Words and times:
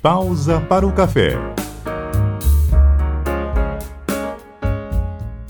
Pausa 0.00 0.60
para 0.60 0.86
o 0.86 0.92
café. 0.92 1.32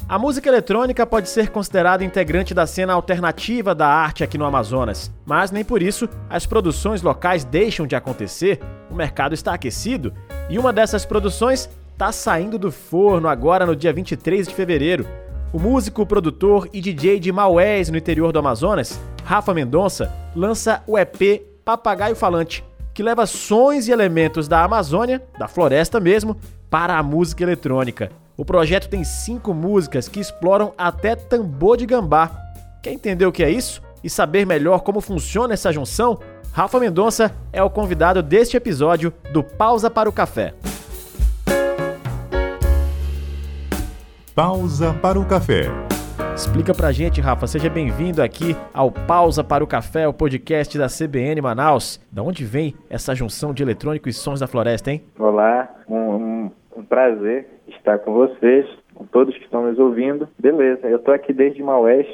A 0.09 0.19
música 0.19 0.49
eletrônica 0.49 1.07
pode 1.07 1.29
ser 1.29 1.51
considerada 1.51 2.03
integrante 2.03 2.55
da 2.55 2.67
cena 2.67 2.95
alternativa 2.95 3.75
da 3.75 3.87
arte 3.87 4.25
aqui 4.25 4.39
no 4.39 4.47
Amazonas, 4.47 5.13
mas 5.27 5.51
nem 5.51 5.63
por 5.63 5.83
isso 5.83 6.09
as 6.31 6.47
produções 6.47 7.03
locais 7.03 7.45
deixam 7.45 7.87
de 7.87 7.95
acontecer. 7.95 8.59
O 8.91 8.95
mercado 8.95 9.35
está 9.35 9.53
aquecido 9.53 10.15
e 10.49 10.59
uma 10.59 10.73
dessas 10.73 11.05
produções 11.05 11.69
está 11.93 12.11
saindo 12.11 12.59
do 12.59 12.73
forno 12.73 13.29
agora 13.29 13.67
no 13.67 13.77
dia 13.77 13.93
23 13.93 14.49
de 14.49 14.55
fevereiro. 14.55 15.07
O 15.53 15.59
músico, 15.59 16.07
produtor 16.07 16.71
e 16.73 16.81
DJ 16.81 17.21
de 17.21 17.31
Maués, 17.31 17.91
no 17.91 17.99
interior 17.99 18.33
do 18.33 18.39
Amazonas, 18.39 18.99
Rafa 19.25 19.53
Mendonça, 19.53 20.11
lança 20.35 20.83
o 20.87 20.99
EP 20.99 21.43
Papagaio 21.67 22.17
Falante, 22.17 22.65
que 22.99 23.03
leva 23.05 23.27
sons 23.27 23.87
e 23.87 23.93
elementos 23.93 24.49
da 24.49 24.65
Amazônia, 24.65 25.23
da 25.39 25.47
floresta 25.47 26.01
mesmo, 26.01 26.37
para 26.69 26.99
a 26.99 27.03
música 27.03 27.45
eletrônica. 27.45 28.11
O 28.37 28.45
projeto 28.45 28.89
tem 28.89 29.05
cinco 29.05 29.55
músicas 29.55 30.09
que 30.09 30.19
exploram 30.19 30.75
até 30.77 31.15
tambor 31.15 31.77
de 31.77 31.87
gambá. 31.87 32.29
Quer 32.83 32.93
entender 32.93 33.25
o 33.25 33.31
que 33.31 33.45
é 33.45 33.51
isso 33.51 33.81
e 34.03 34.11
saber 34.11 34.45
melhor 34.45 34.81
como 34.81 35.01
funciona 35.01 35.55
essa 35.55 35.73
junção? 35.73 36.19
Rafa 36.51 36.81
Mendonça 36.81 37.33
é 37.53 37.63
o 37.63 37.71
convidado 37.71 38.21
deste 38.21 38.57
episódio 38.57 39.15
do 39.33 39.45
Pausa 39.45 39.89
para 39.89 40.09
o 40.09 40.13
Café. 40.13 40.53
Pausa 44.35 44.93
para 44.95 45.21
o 45.21 45.25
café. 45.25 45.71
Explica 46.39 46.73
pra 46.73 46.93
gente, 46.93 47.21
Rafa. 47.21 47.49
Seja 47.49 47.69
bem-vindo 47.69 48.23
aqui 48.23 48.55
ao 48.73 48.93
Pausa 48.93 49.43
para 49.43 49.65
o 49.65 49.67
Café, 49.67 50.07
o 50.07 50.13
podcast 50.13 50.79
da 50.79 50.87
CBN 50.87 51.41
Manaus. 51.43 52.01
Da 52.13 52.23
onde 52.23 52.45
vem 52.45 52.77
essa 52.89 53.13
junção 53.13 53.53
de 53.53 53.61
eletrônico 53.61 54.09
e 54.09 54.13
sons 54.13 54.39
da 54.39 54.47
floresta, 54.47 54.93
hein? 54.93 55.03
Olá, 55.19 55.69
um, 55.89 55.97
um, 55.97 56.51
um 56.77 56.85
prazer 56.85 57.49
estar 57.67 57.99
com 57.99 58.13
vocês, 58.13 58.65
com 58.95 59.05
todos 59.05 59.37
que 59.37 59.43
estão 59.43 59.67
nos 59.67 59.81
ouvindo. 59.81 60.29
Beleza, 60.39 60.87
eu 60.87 60.99
estou 60.99 61.13
aqui 61.13 61.33
desde 61.33 61.61
Maués, 61.61 62.07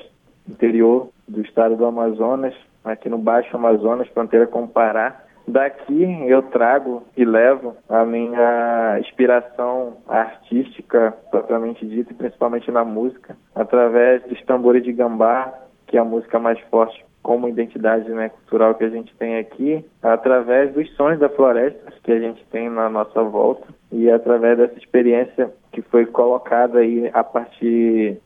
interior 0.48 1.10
do 1.28 1.42
estado 1.42 1.76
do 1.76 1.84
Amazonas, 1.84 2.54
aqui 2.82 3.10
no 3.10 3.18
Baixo 3.18 3.54
Amazonas, 3.54 4.08
fronteira 4.08 4.46
com 4.46 4.64
o 4.64 4.68
Pará. 4.68 5.20
Daqui 5.46 6.02
eu 6.26 6.42
trago 6.42 7.02
e 7.16 7.24
levo 7.24 7.76
a 7.88 8.04
minha 8.04 8.98
inspiração 9.00 9.98
artística, 10.08 11.14
propriamente 11.30 11.86
dita, 11.86 12.12
e 12.12 12.16
principalmente 12.16 12.70
na 12.70 12.84
música, 12.84 13.36
através 13.54 14.22
dos 14.24 14.40
tambores 14.44 14.82
de 14.82 14.92
gambá, 14.92 15.52
que 15.86 15.98
é 15.98 16.00
a 16.00 16.04
música 16.04 16.38
mais 16.38 16.58
forte 16.70 17.04
como 17.22 17.48
identidade 17.48 18.08
né, 18.10 18.28
cultural 18.28 18.74
que 18.74 18.84
a 18.84 18.90
gente 18.90 19.14
tem 19.16 19.38
aqui, 19.38 19.84
através 20.02 20.72
dos 20.74 20.90
sons 20.94 21.18
da 21.18 21.28
floresta 21.28 21.92
que 22.02 22.12
a 22.12 22.20
gente 22.20 22.44
tem 22.52 22.68
na 22.68 22.90
nossa 22.90 23.22
volta 23.22 23.66
e 23.90 24.10
através 24.10 24.58
dessa 24.58 24.78
experiência 24.78 25.50
que 25.72 25.80
foi 25.80 26.04
colocada 26.04 26.80
aí 26.80 27.10
a 27.14 27.24
partir 27.24 28.20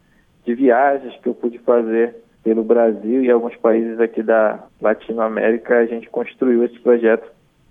de 0.45 0.55
viagens 0.55 1.17
que 1.21 1.29
eu 1.29 1.35
pude 1.35 1.59
fazer 1.61 2.17
pelo 2.42 2.62
Brasil 2.62 3.22
e 3.22 3.31
alguns 3.31 3.56
países 3.56 4.00
aqui 4.00 4.22
da 4.22 4.64
Latinoamérica, 4.81 5.78
a 5.78 5.86
gente 5.86 6.08
construiu 6.08 6.64
esse 6.64 6.78
projeto, 6.81 7.31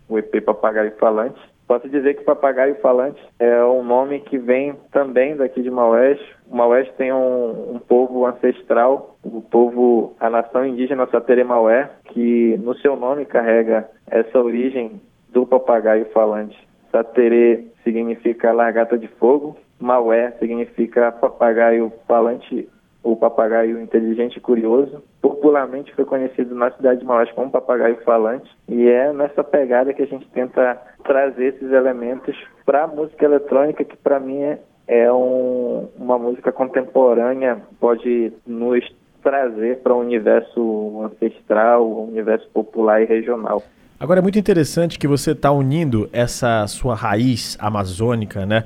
o 0.10 0.18
EP 0.18 0.44
Papagaio 0.44 0.94
Falante. 0.98 1.40
Posso 1.68 1.90
dizer 1.90 2.16
que 2.16 2.24
Papagaio 2.24 2.76
Falante 2.76 3.22
é 3.38 3.62
um 3.66 3.84
nome 3.84 4.22
que 4.22 4.38
vem 4.38 4.74
também 4.90 5.36
daqui 5.36 5.62
de 5.62 5.70
Maués. 5.70 6.18
O 6.50 6.56
Maués 6.56 6.90
tem 6.94 7.12
um, 7.12 7.76
um 7.76 7.80
povo 7.80 8.26
ancestral, 8.26 9.18
o 9.22 9.42
povo, 9.42 10.16
a 10.18 10.30
nação 10.30 10.66
indígena 10.66 11.08
Satere 11.08 11.44
Maué, 11.44 11.90
que 12.06 12.58
no 12.64 12.74
seu 12.78 12.96
nome 12.96 13.26
carrega 13.26 13.90
essa 14.10 14.40
origem 14.40 15.02
do 15.34 15.46
papagaio 15.46 16.06
falante. 16.14 16.58
Satere 16.90 17.70
significa 17.84 18.54
largata 18.54 18.98
de 18.98 19.10
fogo, 19.10 19.58
Maué 19.78 20.32
significa 20.40 21.12
papagaio 21.12 21.92
falante 22.08 22.70
o 23.12 23.16
papagaio 23.16 23.82
inteligente 23.82 24.38
e 24.38 24.42
curioso. 24.42 25.02
Popularmente 25.22 25.94
foi 25.96 26.04
conhecido 26.04 26.54
na 26.54 26.70
cidade 26.72 27.00
de 27.00 27.06
Maués 27.06 27.32
como 27.32 27.50
papagaio 27.50 27.98
falante. 28.04 28.50
E 28.68 28.88
é 28.88 29.14
nessa 29.14 29.44
pegada 29.44 29.94
que 29.94 30.02
a 30.02 30.06
gente 30.06 30.28
tenta 30.30 30.78
trazer 31.06 31.56
esses 31.56 31.72
elementos 31.72 32.36
para 32.66 32.84
a 32.84 32.88
música 32.88 33.24
eletrônica, 33.24 33.84
que 33.86 33.96
para 33.96 34.20
mim 34.20 34.42
é, 34.42 34.60
é 34.88 35.12
um, 35.12 35.88
uma 35.98 36.20
música 36.20 36.52
contemporânea, 36.52 37.62
pode 37.80 38.34
nos 38.46 38.84
trazer 39.24 39.80
para 39.80 39.94
o 39.94 39.98
um 39.98 40.02
universo 40.02 41.02
ancestral, 41.04 41.90
um 41.90 42.10
universo 42.10 42.48
popular 42.50 43.02
e 43.02 43.06
regional. 43.06 43.64
Agora 44.00 44.20
é 44.20 44.22
muito 44.22 44.38
interessante 44.38 45.00
que 45.00 45.08
você 45.08 45.32
está 45.32 45.52
unindo 45.52 46.10
essa 46.12 46.68
sua 46.68 46.94
raiz 46.94 47.58
amazônica, 47.60 48.46
né? 48.46 48.64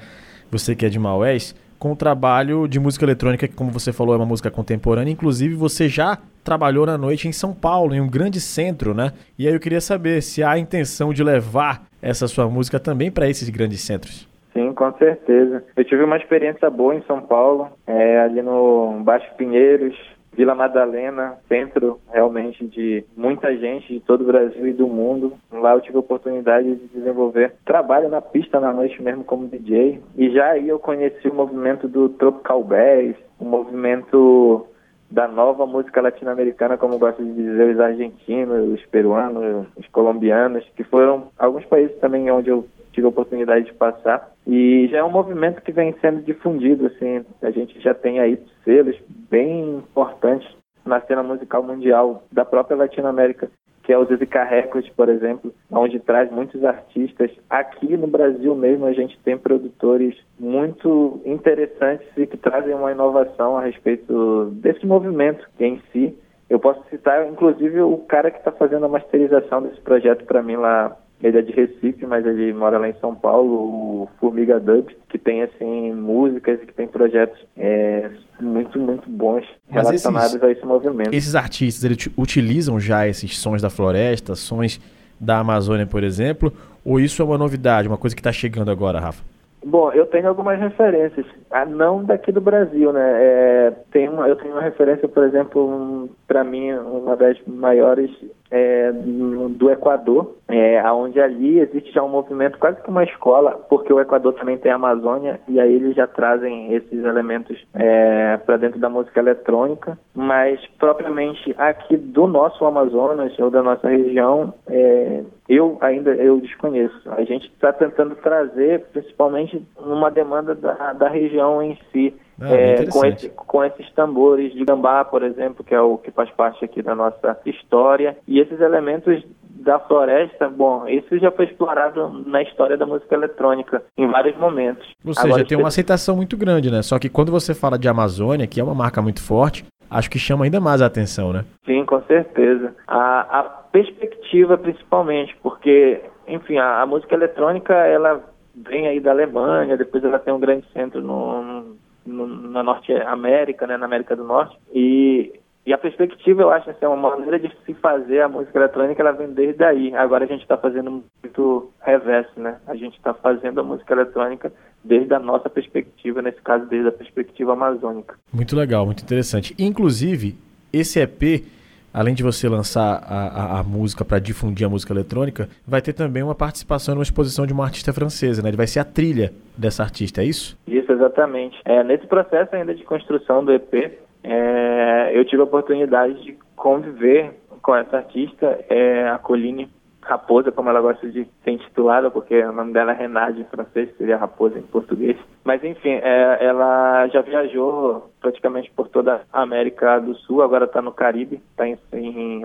Você 0.51 0.75
que 0.75 0.85
é 0.85 0.89
de 0.89 0.99
Maués, 0.99 1.55
com 1.81 1.93
o 1.93 1.95
trabalho 1.95 2.67
de 2.67 2.79
música 2.79 3.03
eletrônica, 3.03 3.47
que, 3.47 3.55
como 3.55 3.71
você 3.71 3.91
falou, 3.91 4.13
é 4.13 4.17
uma 4.17 4.25
música 4.25 4.51
contemporânea. 4.51 5.11
Inclusive, 5.11 5.55
você 5.55 5.89
já 5.89 6.15
trabalhou 6.43 6.85
na 6.85 6.95
noite 6.95 7.27
em 7.27 7.31
São 7.31 7.55
Paulo, 7.55 7.95
em 7.95 7.99
um 7.99 8.07
grande 8.07 8.39
centro, 8.39 8.93
né? 8.93 9.13
E 9.37 9.47
aí 9.47 9.53
eu 9.55 9.59
queria 9.59 9.81
saber 9.81 10.21
se 10.21 10.43
há 10.43 10.51
a 10.51 10.59
intenção 10.59 11.11
de 11.11 11.23
levar 11.23 11.81
essa 11.99 12.27
sua 12.27 12.47
música 12.47 12.79
também 12.79 13.09
para 13.09 13.27
esses 13.27 13.49
grandes 13.49 13.81
centros. 13.81 14.29
Sim, 14.53 14.71
com 14.73 14.93
certeza. 14.99 15.63
Eu 15.75 15.83
tive 15.83 16.03
uma 16.03 16.17
experiência 16.17 16.69
boa 16.69 16.93
em 16.93 17.01
São 17.07 17.19
Paulo, 17.19 17.69
é, 17.87 18.19
ali 18.19 18.43
no 18.43 19.01
Baixo 19.03 19.33
Pinheiros, 19.35 19.97
Vila 20.33 20.55
Madalena, 20.55 21.37
centro 21.47 21.99
realmente 22.11 22.65
de 22.65 23.03
muita 23.15 23.55
gente 23.57 23.93
de 23.93 23.99
todo 23.99 24.21
o 24.21 24.27
Brasil 24.27 24.65
e 24.67 24.73
do 24.73 24.87
mundo. 24.87 25.33
Lá 25.51 25.73
eu 25.73 25.81
tive 25.81 25.97
a 25.97 25.99
oportunidade 25.99 26.75
de 26.75 26.87
desenvolver 26.87 27.53
trabalho 27.65 28.09
na 28.09 28.21
pista 28.21 28.59
na 28.59 28.71
noite 28.71 29.01
mesmo 29.01 29.23
como 29.23 29.47
DJ. 29.47 30.01
E 30.17 30.29
já 30.31 30.51
aí 30.51 30.69
eu 30.69 30.79
conheci 30.79 31.27
o 31.27 31.35
movimento 31.35 31.87
do 31.87 32.09
Tropical 32.09 32.63
Bass, 32.63 33.15
o 33.39 33.45
movimento 33.45 34.67
da 35.11 35.27
nova 35.27 35.65
música 35.65 36.01
latino-americana, 36.01 36.77
como 36.77 36.97
gosto 36.97 37.21
de 37.21 37.33
dizer, 37.33 37.75
os 37.75 37.79
argentinos, 37.79 38.69
os 38.69 38.85
peruanos, 38.85 39.67
os 39.75 39.85
colombianos, 39.89 40.65
que 40.75 40.85
foram 40.85 41.27
alguns 41.37 41.65
países 41.65 41.97
também 41.99 42.31
onde 42.31 42.49
eu 42.49 42.65
tive 42.93 43.05
a 43.05 43.09
oportunidade 43.09 43.65
de 43.65 43.73
passar. 43.73 44.30
E 44.45 44.87
já 44.87 44.99
é 44.99 45.03
um 45.03 45.11
movimento 45.11 45.61
que 45.61 45.71
vem 45.71 45.95
sendo 46.01 46.21
difundido, 46.23 46.87
assim, 46.87 47.23
a 47.41 47.51
gente 47.51 47.79
já 47.79 47.93
tem 47.93 48.19
aí 48.19 48.39
selos 48.63 48.97
bem 49.29 49.77
importantes 49.77 50.49
na 50.85 50.99
cena 51.01 51.21
musical 51.21 51.61
mundial 51.63 52.23
da 52.31 52.43
própria 52.43 52.75
Latinoamérica, 52.75 53.49
que 53.83 53.93
é 53.93 53.97
o 53.97 54.05
Zizika 54.05 54.43
Records, 54.43 54.91
por 54.93 55.09
exemplo, 55.09 55.53
onde 55.71 55.99
traz 55.99 56.31
muitos 56.31 56.63
artistas. 56.63 57.31
Aqui 57.49 57.95
no 57.97 58.07
Brasil 58.07 58.55
mesmo 58.55 58.85
a 58.85 58.93
gente 58.93 59.19
tem 59.19 59.37
produtores 59.37 60.15
muito 60.39 61.21
interessantes 61.25 62.07
e 62.17 62.25
que 62.25 62.37
trazem 62.37 62.73
uma 62.73 62.91
inovação 62.91 63.57
a 63.57 63.61
respeito 63.61 64.51
desse 64.55 64.85
movimento 64.85 65.47
em 65.59 65.81
si. 65.91 66.17
Eu 66.49 66.59
posso 66.59 66.83
citar, 66.89 67.27
inclusive, 67.27 67.81
o 67.81 67.97
cara 67.99 68.29
que 68.29 68.37
está 68.37 68.51
fazendo 68.51 68.85
a 68.85 68.89
masterização 68.89 69.61
desse 69.61 69.79
projeto 69.81 70.25
para 70.25 70.43
mim 70.43 70.57
lá 70.57 70.97
ele 71.23 71.37
é 71.37 71.41
de 71.41 71.51
Recife, 71.51 72.05
mas 72.05 72.25
ele 72.25 72.51
mora 72.53 72.77
lá 72.77 72.89
em 72.89 72.95
São 72.99 73.13
Paulo, 73.15 73.53
o 73.53 74.09
Formiga 74.19 74.59
Dub, 74.59 74.87
que 75.09 75.17
tem 75.17 75.43
assim 75.43 75.93
músicas 75.93 76.59
e 76.61 76.65
que 76.65 76.73
tem 76.73 76.87
projetos 76.87 77.39
é, 77.57 78.09
muito, 78.39 78.79
muito 78.79 79.09
bons 79.09 79.45
mas 79.69 79.87
relacionados 79.87 80.35
esses, 80.35 80.43
a 80.43 80.51
esse 80.51 80.65
movimento. 80.65 81.13
Esses 81.13 81.35
artistas, 81.35 81.83
eles 81.83 82.09
utilizam 82.17 82.79
já 82.79 83.07
esses 83.07 83.37
sons 83.37 83.61
da 83.61 83.69
floresta, 83.69 84.35
sons 84.35 84.79
da 85.19 85.39
Amazônia, 85.39 85.85
por 85.85 86.03
exemplo, 86.03 86.51
ou 86.83 86.99
isso 86.99 87.21
é 87.21 87.25
uma 87.25 87.37
novidade, 87.37 87.87
uma 87.87 87.97
coisa 87.97 88.15
que 88.15 88.19
está 88.19 88.31
chegando 88.31 88.71
agora, 88.71 88.99
Rafa? 88.99 89.23
Bom, 89.63 89.91
eu 89.91 90.07
tenho 90.07 90.27
algumas 90.27 90.59
referências, 90.59 91.25
ah, 91.51 91.65
não 91.65 92.03
daqui 92.03 92.31
do 92.31 92.41
Brasil, 92.41 92.91
né? 92.91 93.11
É, 93.23 93.73
tem 93.91 94.09
uma, 94.09 94.27
eu 94.27 94.35
tenho 94.35 94.53
uma 94.53 94.61
referência, 94.61 95.07
por 95.07 95.23
exemplo, 95.23 95.69
um, 95.69 96.09
para 96.27 96.43
mim, 96.43 96.73
uma 96.73 97.15
das 97.15 97.37
maiores 97.45 98.09
é, 98.51 98.91
do 98.91 99.71
Equador, 99.71 100.35
é, 100.49 100.83
onde 100.91 101.19
ali 101.19 101.59
existe 101.59 101.93
já 101.93 102.03
um 102.03 102.09
movimento, 102.09 102.59
quase 102.59 102.81
que 102.81 102.89
uma 102.89 103.03
escola, 103.03 103.51
porque 103.69 103.93
o 103.93 103.99
Equador 103.99 104.33
também 104.33 104.57
tem 104.57 104.71
a 104.71 104.75
Amazônia, 104.75 105.39
e 105.47 105.59
aí 105.59 105.73
eles 105.73 105.95
já 105.95 106.05
trazem 106.05 106.73
esses 106.73 107.03
elementos 107.03 107.57
é, 107.73 108.37
para 108.37 108.57
dentro 108.57 108.79
da 108.79 108.89
música 108.89 109.19
eletrônica, 109.19 109.97
mas 110.13 110.59
propriamente 110.77 111.55
aqui 111.57 111.95
do 111.95 112.27
nosso 112.27 112.65
Amazonas, 112.65 113.37
ou 113.39 113.49
da 113.49 113.63
nossa 113.63 113.87
região, 113.87 114.53
é, 114.67 115.23
eu 115.47 115.77
ainda 115.81 116.11
eu 116.11 116.39
desconheço. 116.39 117.01
A 117.11 117.23
gente 117.23 117.47
está 117.47 117.71
tentando 117.71 118.15
trazer, 118.15 118.85
principalmente, 118.91 119.65
uma 119.77 120.11
demanda 120.11 120.53
da, 120.53 120.93
da 120.93 121.09
região 121.09 121.61
em 121.61 121.77
si, 121.91 122.13
ah, 122.41 122.53
é, 122.53 122.85
com, 122.87 123.05
esse, 123.05 123.29
com 123.29 123.63
esses 123.63 123.89
tambores 123.93 124.53
de 124.53 124.65
gambá, 124.65 125.05
por 125.05 125.23
exemplo, 125.23 125.63
que 125.63 125.73
é 125.73 125.81
o 125.81 125.97
que 125.97 126.11
faz 126.11 126.29
parte 126.31 126.65
aqui 126.65 126.81
da 126.81 126.95
nossa 126.95 127.39
história, 127.45 128.17
e 128.27 128.39
esses 128.39 128.59
elementos 128.59 129.23
da 129.61 129.79
floresta, 129.79 130.49
bom, 130.49 130.87
isso 130.87 131.17
já 131.19 131.31
foi 131.31 131.45
explorado 131.45 132.23
na 132.25 132.41
história 132.41 132.75
da 132.75 132.85
música 132.85 133.13
eletrônica 133.13 133.83
em 133.95 134.07
vários 134.07 134.35
momentos. 134.37 134.87
Ou 135.05 135.13
seja, 135.13 135.27
Agora, 135.27 135.45
tem 135.45 135.57
uma 135.57 135.67
aceitação 135.67 136.15
muito 136.15 136.35
grande, 136.35 136.71
né? 136.71 136.81
Só 136.81 136.97
que 136.97 137.09
quando 137.09 137.31
você 137.31 137.53
fala 137.53 137.77
de 137.77 137.87
Amazônia, 137.87 138.47
que 138.47 138.59
é 138.59 138.63
uma 138.63 138.73
marca 138.73 139.01
muito 139.01 139.21
forte, 139.21 139.63
acho 139.89 140.09
que 140.09 140.17
chama 140.17 140.45
ainda 140.45 140.59
mais 140.59 140.81
a 140.81 140.87
atenção, 140.87 141.31
né? 141.31 141.45
Sim, 141.65 141.85
com 141.85 142.01
certeza. 142.03 142.73
A, 142.87 143.39
a 143.39 143.43
perspectiva, 143.43 144.57
principalmente, 144.57 145.35
porque, 145.43 146.01
enfim, 146.27 146.57
a, 146.57 146.81
a, 146.81 146.85
música 146.85 147.13
eletrônica, 147.13 147.73
ela 147.73 148.23
vem 148.55 148.87
aí 148.87 148.99
da 148.99 149.11
Alemanha, 149.11 149.77
depois 149.77 150.03
ela 150.03 150.17
tem 150.17 150.33
um 150.33 150.39
grande 150.39 150.65
centro 150.73 151.01
no, 151.01 151.43
no, 151.43 151.77
na 152.05 152.63
Norte 152.63 152.91
América, 152.93 153.67
né, 153.67 153.77
na 153.77 153.85
América 153.85 154.15
do 154.15 154.23
Norte, 154.23 154.57
e 154.73 155.33
e 155.63 155.71
a 155.71 155.77
perspectiva, 155.77 156.41
eu 156.41 156.49
acho, 156.49 156.71
assim, 156.71 156.83
é 156.83 156.87
uma 156.87 157.11
maneira 157.11 157.37
de 157.37 157.51
se 157.65 157.73
fazer 157.75 158.21
a 158.21 158.27
música 158.27 158.57
eletrônica, 158.57 158.99
ela 158.99 159.11
vem 159.11 159.31
desde 159.31 159.63
aí. 159.63 159.93
Agora 159.95 160.25
a 160.25 160.27
gente 160.27 160.41
está 160.41 160.57
fazendo 160.57 161.03
muito 161.23 161.71
reverso, 161.81 162.39
né? 162.39 162.57
A 162.65 162.75
gente 162.75 162.97
está 162.97 163.13
fazendo 163.13 163.61
a 163.61 163.63
música 163.63 163.93
eletrônica 163.93 164.51
desde 164.83 165.13
a 165.13 165.19
nossa 165.19 165.51
perspectiva, 165.51 166.19
nesse 166.23 166.41
caso, 166.41 166.65
desde 166.65 166.89
a 166.89 166.91
perspectiva 166.91 167.53
amazônica. 167.53 168.15
Muito 168.33 168.55
legal, 168.55 168.87
muito 168.87 169.03
interessante. 169.03 169.55
Inclusive, 169.59 170.35
esse 170.73 170.99
EP, 170.99 171.45
além 171.93 172.13
de 172.13 172.23
você 172.23 172.47
lançar 172.47 173.03
a, 173.05 173.57
a, 173.57 173.59
a 173.59 173.63
música 173.63 174.03
para 174.05 174.19
difundir 174.19 174.65
a 174.65 174.69
música 174.69 174.93
eletrônica, 174.93 175.49
vai 175.67 175.81
ter 175.81 175.93
também 175.93 176.23
uma 176.23 176.35
participação 176.35 176.95
numa 176.95 177.03
exposição 177.03 177.45
de 177.45 177.53
uma 177.53 177.63
artista 177.63 177.93
francesa, 177.93 178.41
né? 178.41 178.49
Ele 178.49 178.57
vai 178.57 178.67
ser 178.67 178.79
a 178.79 178.85
trilha 178.85 179.31
dessa 179.57 179.83
artista, 179.83 180.21
é 180.21 180.25
isso? 180.25 180.57
Isso, 180.67 180.91
exatamente. 180.91 181.59
É, 181.65 181.83
nesse 181.83 182.07
processo 182.07 182.55
ainda 182.55 182.73
de 182.73 182.83
construção 182.83 183.43
do 183.43 183.53
EP, 183.53 183.99
é, 184.23 185.11
eu 185.13 185.25
tive 185.25 185.41
a 185.41 185.45
oportunidade 185.45 186.21
de 186.23 186.37
conviver 186.55 187.31
com 187.61 187.75
essa 187.75 187.97
artista, 187.97 188.59
é, 188.69 189.07
a 189.09 189.17
Colline 189.17 189.69
Raposa, 190.01 190.51
como 190.51 190.69
ela 190.69 190.81
gosta 190.81 191.09
de 191.09 191.27
ser 191.43 191.51
intitulada, 191.51 192.09
porque 192.09 192.43
o 192.43 192.51
nome 192.51 192.73
dela 192.73 192.91
é 192.91 192.95
Renade 192.95 193.41
em 193.41 193.45
francês, 193.45 193.95
seria 193.97 194.17
Raposa 194.17 194.57
em 194.57 194.63
português. 194.63 195.17
Mas 195.43 195.63
enfim, 195.63 195.89
é, 195.89 196.37
ela 196.41 197.07
já 197.07 197.21
viajou 197.21 198.09
praticamente 198.19 198.71
por 198.71 198.87
toda 198.87 199.21
a 199.31 199.41
América 199.41 199.99
do 199.99 200.13
Sul, 200.15 200.41
agora 200.41 200.65
está 200.65 200.81
no 200.81 200.91
Caribe, 200.91 201.41
está 201.51 201.65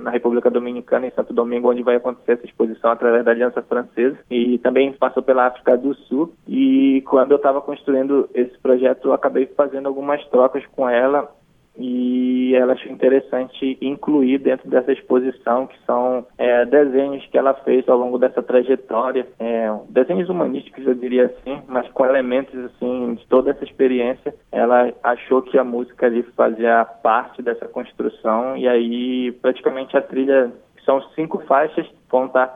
na 0.01 0.11
República 0.11 0.51
Dominicana, 0.51 1.07
em 1.07 1.11
Santo 1.11 1.35
Domingo, 1.35 1.71
onde 1.71 1.83
vai 1.83 1.97
acontecer 1.97 2.33
essa 2.33 2.47
exposição 2.47 2.91
através 2.91 3.25
da 3.25 3.31
Aliança 3.31 3.63
Francesa, 3.63 4.19
e 4.31 4.59
também 4.59 4.93
passou 4.93 5.23
pela 5.23 5.47
África 5.47 5.77
do 5.77 5.95
Sul. 5.95 6.33
E 6.49 7.03
quando 7.09 7.33
eu 7.33 7.37
estava 7.37 7.61
construindo 7.61 8.29
esse 8.35 8.57
projeto, 8.59 9.13
acabei 9.13 9.47
fazendo 9.47 9.87
algumas 9.87 10.25
trocas 10.29 10.65
com 10.75 10.89
ela 10.89 11.31
e 11.79 12.55
ela 12.55 12.73
achou 12.73 12.91
interessante 12.91 13.79
incluir 13.81 14.39
dentro 14.39 14.69
dessa 14.69 14.93
exposição, 14.93 15.67
que 15.67 15.77
são 15.85 16.27
é, 16.39 16.65
desenhos 16.65 17.25
que 17.27 17.37
ela 17.37 17.55
fez 17.55 17.89
ao 17.89 17.99
longo 17.99 18.19
dessa 18.19 18.43
trajetória, 18.43 19.27
é, 19.39 19.73
desenhos 19.89 20.29
humanísticos, 20.29 20.87
eu 20.87 20.95
diria 20.95 21.27
assim, 21.27 21.63
mas 21.69 21.89
com 21.89 22.05
elementos 22.05 22.55
assim 22.65 23.15
de 23.15 23.27
toda 23.27 23.51
essa 23.51 23.65
experiência. 23.65 24.35
Ela 24.51 24.93
achou 25.03 25.43
que 25.43 25.59
a 25.59 25.65
música 25.65 26.07
ali 26.07 26.23
fazia 26.37 26.85
parte 26.85 27.43
dessa 27.43 27.67
construção 27.69 28.57
e 28.57 28.67
aí 28.67 29.33
praticamente 29.43 29.97
a 29.97 30.03
trilha 30.03 30.53
são 30.85 31.03
cinco 31.15 31.39
faixas 31.47 31.87
vão 32.11 32.27
estar 32.27 32.47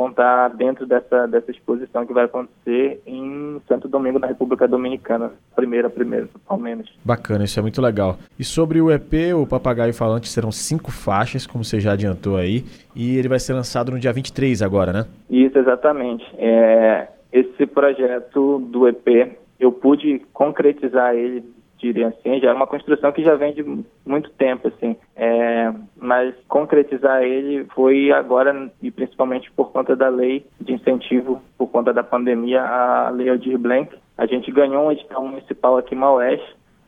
vão 0.00 0.08
estar 0.08 0.48
dentro 0.48 0.86
dessa, 0.86 1.26
dessa 1.26 1.50
exposição 1.50 2.06
que 2.06 2.12
vai 2.12 2.24
acontecer 2.24 3.02
em 3.06 3.60
Santo 3.68 3.86
Domingo, 3.86 4.18
na 4.18 4.26
República 4.26 4.66
Dominicana. 4.66 5.32
Primeira, 5.54 5.90
primeira, 5.90 6.28
ao 6.48 6.58
menos. 6.58 6.90
Bacana, 7.04 7.44
isso 7.44 7.58
é 7.58 7.62
muito 7.62 7.82
legal. 7.82 8.16
E 8.38 8.44
sobre 8.44 8.80
o 8.80 8.90
EP, 8.90 9.34
o 9.36 9.46
Papagaio 9.46 9.92
Falante, 9.92 10.28
serão 10.28 10.50
cinco 10.50 10.90
faixas, 10.90 11.46
como 11.46 11.62
você 11.62 11.78
já 11.78 11.92
adiantou 11.92 12.36
aí, 12.36 12.64
e 12.96 13.18
ele 13.18 13.28
vai 13.28 13.38
ser 13.38 13.52
lançado 13.52 13.92
no 13.92 13.98
dia 13.98 14.12
23 14.12 14.62
agora, 14.62 14.92
né? 14.92 15.06
Isso, 15.28 15.58
exatamente. 15.58 16.24
É, 16.38 17.08
esse 17.32 17.66
projeto 17.66 18.58
do 18.58 18.88
EP, 18.88 19.36
eu 19.58 19.70
pude 19.70 20.22
concretizar 20.32 21.14
ele 21.14 21.44
diria 21.80 22.08
assim, 22.08 22.38
já 22.40 22.50
é 22.50 22.52
uma 22.52 22.66
construção 22.66 23.10
que 23.10 23.22
já 23.22 23.34
vem 23.34 23.54
de 23.54 23.64
muito 24.04 24.30
tempo, 24.32 24.68
assim, 24.68 24.94
é, 25.16 25.69
mas 26.20 26.34
concretizar 26.48 27.22
ele 27.22 27.64
foi 27.74 28.12
agora, 28.12 28.70
e 28.82 28.90
principalmente 28.90 29.50
por 29.52 29.72
conta 29.72 29.96
da 29.96 30.08
lei 30.08 30.44
de 30.60 30.74
incentivo, 30.74 31.40
por 31.56 31.68
conta 31.68 31.94
da 31.94 32.02
pandemia, 32.02 32.62
a 32.62 33.08
Lei 33.08 33.30
Aldir 33.30 33.58
Blanc, 33.58 33.90
a 34.18 34.26
gente 34.26 34.52
ganhou 34.52 34.86
um 34.86 34.92
edital 34.92 35.24
municipal 35.24 35.78
aqui 35.78 35.94
em 35.94 35.98
Maués, 35.98 36.40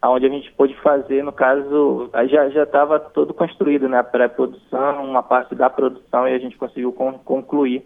onde 0.04 0.26
a 0.26 0.28
gente 0.28 0.52
pôde 0.52 0.74
fazer, 0.82 1.24
no 1.24 1.32
caso, 1.32 2.10
já 2.28 2.50
já 2.50 2.64
estava 2.64 3.00
todo 3.00 3.32
construído, 3.32 3.88
né, 3.88 3.98
a 3.98 4.04
pré-produção, 4.04 5.02
uma 5.02 5.22
parte 5.22 5.54
da 5.54 5.70
produção, 5.70 6.28
e 6.28 6.34
a 6.34 6.38
gente 6.38 6.58
conseguiu 6.58 6.92
concluir 6.92 7.82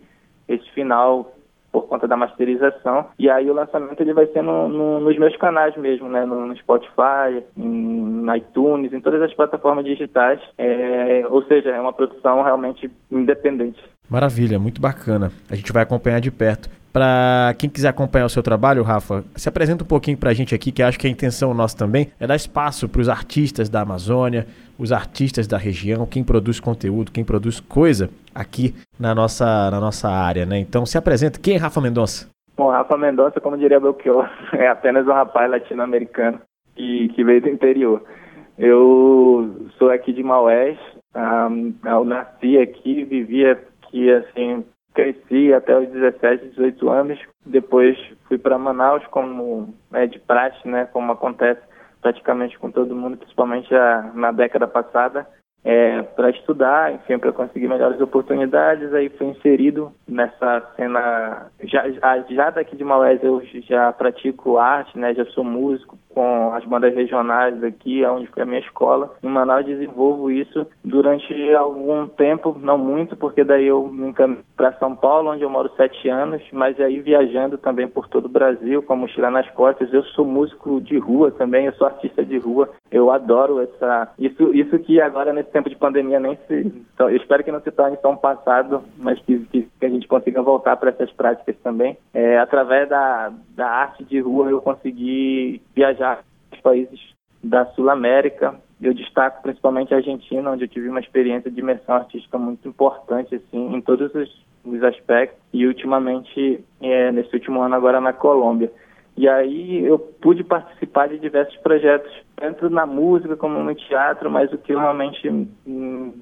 esse 0.49 0.69
final 0.70 1.32
por 1.76 1.88
conta 1.88 2.08
da 2.08 2.17
masterização. 2.17 3.06
E 3.19 3.28
aí 3.28 3.50
o 3.50 3.55
lançamento 3.55 4.00
ele 4.00 4.14
vai 4.14 4.26
ser 4.28 4.43
no, 4.43 4.67
no, 4.67 5.00
nos 5.00 5.19
meus 5.19 5.37
canais 5.37 5.76
mesmo, 5.76 6.08
né? 6.08 6.25
No, 6.25 6.46
no 6.46 6.56
Spotify, 6.56 7.44
em, 7.55 8.25
iTunes, 8.34 8.94
em 8.94 9.00
todas 9.00 9.20
as 9.20 9.34
plataformas 9.34 9.84
digitais. 9.84 10.40
É, 10.56 11.26
ou 11.28 11.43
seja, 11.44 11.69
é 11.70 11.78
uma 11.78 11.93
produção 11.93 12.43
realmente 12.43 12.90
independente. 13.11 13.82
Maravilha, 14.08 14.58
muito 14.58 14.81
bacana. 14.81 15.31
A 15.50 15.55
gente 15.55 15.70
vai 15.70 15.82
acompanhar 15.82 16.20
de 16.20 16.31
perto. 16.31 16.70
Para 16.96 17.54
quem 17.58 17.69
quiser 17.69 17.88
acompanhar 17.88 18.25
o 18.25 18.31
seu 18.31 18.43
trabalho, 18.43 18.82
Rafa, 18.82 19.22
se 19.34 19.50
apresenta 19.50 19.84
um 19.84 19.87
pouquinho 19.87 20.16
para 20.16 20.31
a 20.31 20.32
gente 20.32 20.54
aqui, 20.54 20.72
que 20.72 20.82
acho 20.82 20.98
que 20.98 21.06
a 21.06 21.10
intenção 21.10 21.52
nossa 21.52 21.76
também 21.76 22.10
é 22.19 22.26
dar 22.26 22.34
espaço 22.34 22.88
para 22.88 23.02
os 23.02 23.08
artistas 23.10 23.69
da 23.69 23.82
Amazônia, 23.82 24.46
os 24.78 24.93
artistas 24.93 25.46
da 25.46 25.58
região, 25.58 26.06
quem 26.06 26.25
produz 26.25 26.58
conteúdo, 26.58 27.12
quem 27.12 27.22
produz 27.22 27.60
coisa 27.60 28.08
aqui 28.34 28.75
na 28.98 29.14
nossa, 29.14 29.70
na 29.70 29.78
nossa 29.78 30.08
área, 30.08 30.46
né? 30.46 30.58
Então 30.58 30.87
se 30.87 30.96
apresenta. 30.96 31.38
Quem 31.38 31.56
é 31.56 31.58
Rafa 31.58 31.82
Mendonça? 31.82 32.31
Bom, 32.56 32.70
Rafa 32.70 32.96
Mendonça, 32.96 33.42
como 33.42 33.58
diria 33.58 33.78
Belchior, 33.78 34.31
é 34.56 34.66
apenas 34.66 35.06
um 35.06 35.12
rapaz 35.12 35.50
latino-americano 35.50 36.40
que, 36.75 37.10
que 37.10 37.22
veio 37.22 37.42
do 37.42 37.50
interior. 37.50 38.02
Eu 38.56 39.69
sou 39.78 39.90
aqui 39.90 40.14
de 40.14 40.22
Maués, 40.22 40.78
um, 41.14 41.75
eu 41.84 42.06
nasci 42.06 42.56
aqui, 42.56 43.04
vivi 43.04 43.44
aqui, 43.44 44.10
assim, 44.10 44.64
cresci 44.96 45.52
até 45.52 45.78
os 45.78 45.88
17, 45.88 46.48
18 46.48 46.88
anos. 46.88 47.19
Depois 47.44 47.96
fui 48.26 48.38
para 48.38 48.58
Manaus 48.58 49.06
como 49.08 49.75
é 49.93 50.06
de 50.06 50.19
praxe, 50.19 50.66
né, 50.66 50.88
como 50.90 51.12
acontece 51.12 51.60
praticamente 52.00 52.58
com 52.58 52.70
todo 52.70 52.96
mundo, 52.96 53.19
principalmente 53.19 53.69
na 54.14 54.32
década 54.32 54.66
passada, 54.66 55.26
é, 55.64 56.02
para 56.02 56.31
estudar, 56.31 56.94
enfim, 56.94 57.19
para 57.19 57.32
conseguir 57.32 57.69
melhores 57.69 58.00
oportunidades. 58.00 58.94
Aí 58.94 59.08
fui 59.10 59.26
inserido 59.26 59.93
nessa 60.08 60.62
cena. 60.76 61.50
Já, 61.64 61.88
já 62.28 62.50
daqui 62.50 62.76
de 62.76 62.84
Maués 62.84 63.22
eu 63.22 63.42
já 63.69 63.92
pratico 63.92 64.58
arte, 64.58 64.96
né? 64.96 65.12
Já 65.14 65.25
sou 65.26 65.42
músico, 65.42 65.99
com 66.16 66.54
as 66.54 66.64
bandas 66.64 66.94
regionais 66.94 67.62
aqui, 67.62 68.02
onde 68.06 68.26
foi 68.28 68.42
a 68.42 68.46
minha 68.46 68.60
escola. 68.60 69.12
Em 69.22 69.28
Manaus 69.28 69.66
desenvolvo 69.66 70.30
isso 70.30 70.66
durante 70.82 71.52
algum 71.52 72.08
tempo, 72.08 72.56
não 72.58 72.78
muito, 72.78 73.14
porque 73.14 73.44
daí 73.44 73.66
eu 73.66 73.86
me 73.86 74.08
encaminho 74.08 74.40
para 74.56 74.72
São 74.78 74.96
Paulo, 74.96 75.30
onde 75.30 75.42
eu 75.42 75.50
moro 75.50 75.70
sete 75.76 76.08
anos, 76.08 76.42
mas 76.52 76.80
aí 76.80 77.00
viajando 77.00 77.58
também 77.58 77.87
por 77.87 78.08
todo 78.08 78.25
o 78.25 78.30
Brasil, 78.30 78.82
com 78.82 78.94
a 78.94 78.96
mochila 78.96 79.30
nas 79.30 79.46
costas. 79.50 79.92
Eu 79.92 80.02
sou 80.04 80.25
músico 80.25 80.80
de 80.80 80.96
rua 80.96 81.30
também, 81.30 81.66
eu 81.66 81.75
sou 81.75 81.87
artista 81.87 82.25
de 82.25 82.38
rua. 82.38 82.70
Eu 82.90 83.11
adoro 83.11 83.61
essa 83.61 84.11
isso 84.18 84.54
isso 84.54 84.78
que 84.78 84.99
agora 85.02 85.35
nesse 85.35 85.50
tempo 85.50 85.68
de 85.68 85.76
pandemia 85.76 86.18
nem 86.18 86.38
se 86.49 86.73
então, 86.94 87.11
eu 87.11 87.16
espero 87.16 87.44
que 87.44 87.52
não 87.52 87.61
se 87.61 87.70
torne 87.70 87.96
tão 87.99 88.16
passado, 88.16 88.82
mas 88.96 89.18
que, 89.20 89.38
que, 89.50 89.68
que 89.78 89.87
a 89.87 89.88
gente 89.88 90.08
consiga 90.08 90.40
voltar 90.40 90.76
para 90.76 90.90
essas 90.90 91.11
práticas 91.12 91.54
também. 91.62 91.96
É, 92.14 92.38
através 92.38 92.88
da, 92.88 93.30
da 93.54 93.68
arte 93.68 94.02
de 94.04 94.18
rua 94.20 94.49
eu 94.49 94.62
consegui 94.62 95.61
viajar 95.75 96.05
nos 96.50 96.60
países 96.60 97.00
da 97.42 97.66
Sul 97.66 97.90
América. 97.90 98.54
Eu 98.80 98.92
destaco 98.92 99.42
principalmente 99.42 99.94
a 99.94 99.98
Argentina, 99.98 100.50
onde 100.50 100.64
eu 100.64 100.68
tive 100.68 100.88
uma 100.88 101.00
experiência 101.00 101.50
de 101.50 101.60
imersão 101.60 101.94
artística 101.94 102.36
muito 102.36 102.68
importante, 102.68 103.34
assim, 103.34 103.75
em 103.75 103.80
todos 103.80 104.14
os, 104.14 104.44
os 104.64 104.82
aspectos. 104.82 105.38
E 105.52 105.66
ultimamente, 105.66 106.62
é, 106.80 107.10
nesse 107.10 107.34
último 107.34 107.62
ano 107.62 107.75
agora 107.75 108.00
na 108.00 108.12
Colômbia. 108.12 108.70
E 109.16 109.26
aí 109.26 109.82
eu 109.82 109.98
pude 109.98 110.44
participar 110.44 111.08
de 111.08 111.18
diversos 111.18 111.56
projetos, 111.58 112.12
tanto 112.36 112.68
na 112.68 112.84
música 112.84 113.34
como 113.34 113.58
no 113.62 113.75
teatro, 113.75 114.30
mas 114.30 114.52
o 114.52 114.58
que 114.58 114.75
eu 114.75 114.78
realmente 114.78 115.26
hum, 115.66 116.12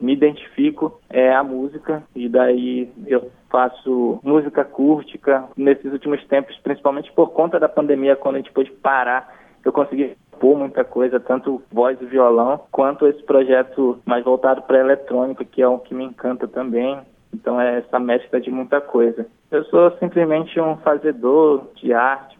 me 0.00 0.12
identifico 0.12 1.00
é 1.10 1.34
a 1.34 1.42
música. 1.42 2.04
E 2.14 2.28
daí 2.28 2.88
eu 3.08 3.28
faço 3.54 4.18
música 4.24 4.62
acústica. 4.62 5.44
Nesses 5.56 5.92
últimos 5.92 6.24
tempos, 6.26 6.56
principalmente 6.56 7.12
por 7.12 7.30
conta 7.30 7.60
da 7.60 7.68
pandemia, 7.68 8.16
quando 8.16 8.34
a 8.34 8.38
gente 8.38 8.50
pôde 8.50 8.72
parar, 8.72 9.32
eu 9.64 9.72
consegui 9.72 10.16
pôr 10.40 10.58
muita 10.58 10.82
coisa, 10.82 11.20
tanto 11.20 11.62
voz 11.70 11.96
e 12.00 12.04
violão, 12.04 12.60
quanto 12.72 13.06
esse 13.06 13.22
projeto 13.22 14.00
mais 14.04 14.24
voltado 14.24 14.62
para 14.62 14.80
eletrônica, 14.80 15.44
que 15.44 15.62
é 15.62 15.68
o 15.68 15.78
que 15.78 15.94
me 15.94 16.02
encanta 16.02 16.48
também. 16.48 16.98
Então 17.32 17.60
é 17.60 17.78
essa 17.78 18.00
mescla 18.00 18.40
de 18.40 18.50
muita 18.50 18.80
coisa. 18.80 19.24
Eu 19.52 19.64
sou 19.66 19.92
simplesmente 19.98 20.60
um 20.60 20.76
fazedor 20.78 21.68
de 21.76 21.92
arte, 21.92 22.36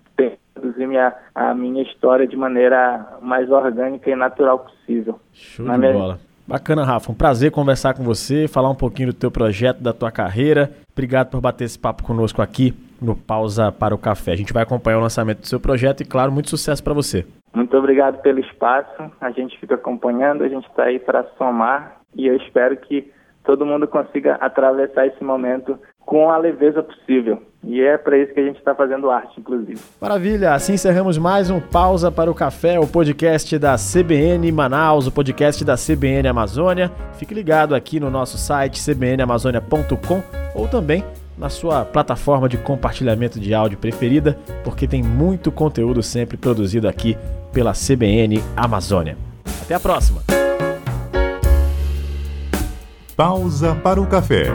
produzir 0.52 0.87
minha, 0.88 1.14
a 1.33 1.54
minha 1.54 1.83
história 1.83 2.26
de 2.26 2.37
maneira 2.37 3.18
mais 3.23 3.49
orgânica 3.50 4.11
e 4.11 4.16
natural 4.16 4.59
possível. 4.59 5.21
Show 5.33 5.64
Na 5.64 5.75
de 5.75 5.78
minha... 5.78 5.92
bola. 5.92 6.18
Bacana, 6.46 6.84
Rafa. 6.84 7.10
Um 7.10 7.14
prazer 7.14 7.50
conversar 7.50 7.94
com 7.94 8.02
você, 8.02 8.46
falar 8.46 8.68
um 8.68 8.74
pouquinho 8.74 9.08
do 9.08 9.14
teu 9.14 9.30
projeto, 9.30 9.82
da 9.82 9.94
tua 9.94 10.10
carreira. 10.10 10.70
Obrigado 10.92 11.30
por 11.30 11.40
bater 11.40 11.64
esse 11.64 11.78
papo 11.78 12.02
conosco 12.02 12.42
aqui 12.42 12.74
no 13.00 13.16
Pausa 13.16 13.72
para 13.72 13.94
o 13.94 13.98
Café. 13.98 14.32
A 14.32 14.36
gente 14.36 14.52
vai 14.52 14.62
acompanhar 14.62 14.98
o 14.98 15.02
lançamento 15.02 15.40
do 15.40 15.46
seu 15.46 15.58
projeto 15.58 16.02
e, 16.02 16.04
claro, 16.04 16.30
muito 16.30 16.50
sucesso 16.50 16.84
para 16.84 16.92
você. 16.92 17.26
Muito 17.54 17.74
obrigado 17.76 18.20
pelo 18.20 18.40
espaço. 18.40 19.10
A 19.20 19.30
gente 19.30 19.58
fica 19.58 19.76
acompanhando, 19.76 20.44
a 20.44 20.48
gente 20.48 20.68
está 20.68 20.84
aí 20.84 20.98
para 20.98 21.24
somar 21.38 22.00
e 22.14 22.26
eu 22.26 22.36
espero 22.36 22.76
que 22.76 23.10
todo 23.44 23.64
mundo 23.64 23.88
consiga 23.88 24.34
atravessar 24.34 25.06
esse 25.06 25.24
momento 25.24 25.78
com 26.00 26.30
a 26.30 26.36
leveza 26.36 26.82
possível. 26.82 27.42
E 27.66 27.80
é 27.80 27.97
para 27.97 28.18
isso 28.18 28.33
que 28.33 28.40
a 28.40 28.44
gente 28.44 28.59
está 28.59 28.75
fazendo 28.75 29.11
arte, 29.11 29.40
inclusive. 29.40 29.80
Maravilha! 30.00 30.52
Assim 30.52 30.75
encerramos 30.75 31.16
mais 31.16 31.50
um 31.50 31.61
Pausa 31.61 32.11
para 32.11 32.30
o 32.30 32.35
Café, 32.35 32.78
o 32.78 32.87
podcast 32.87 33.59
da 33.59 33.76
CBN 33.76 34.50
Manaus, 34.52 35.06
o 35.06 35.12
podcast 35.12 35.64
da 35.64 35.75
CBN 35.76 36.28
Amazônia. 36.28 36.90
Fique 37.14 37.35
ligado 37.35 37.75
aqui 37.75 37.99
no 37.99 38.11
nosso 38.11 38.37
site 38.37 38.80
cbnamazônia.com 38.80 40.23
ou 40.54 40.68
também 40.68 41.04
na 41.37 41.49
sua 41.49 41.85
plataforma 41.85 42.49
de 42.49 42.59
compartilhamento 42.59 43.40
de 43.40 43.54
áudio 43.54 43.78
preferida, 43.78 44.38
porque 44.62 44.87
tem 44.87 45.02
muito 45.02 45.50
conteúdo 45.50 46.02
sempre 46.02 46.37
produzido 46.37 46.88
aqui 46.88 47.16
pela 47.52 47.73
CBN 47.73 48.40
Amazônia. 48.56 49.16
Até 49.62 49.75
a 49.75 49.80
próxima! 49.80 50.23
Pausa 53.16 53.75
para 53.76 54.00
o 54.00 54.06
café. 54.06 54.47